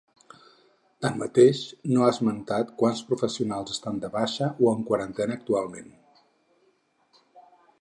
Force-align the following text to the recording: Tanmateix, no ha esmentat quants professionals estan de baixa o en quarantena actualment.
Tanmateix, 1.05 1.59
no 1.91 2.05
ha 2.05 2.07
esmentat 2.13 2.71
quants 2.79 3.03
professionals 3.11 3.75
estan 3.75 4.01
de 4.07 4.11
baixa 4.19 4.49
o 4.69 4.73
en 4.75 4.83
quarantena 4.89 5.37
actualment. 5.41 5.93